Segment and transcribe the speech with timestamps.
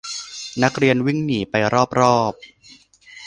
[0.63, 2.33] นักเรียนวิ่งหนีไปรอบรอบ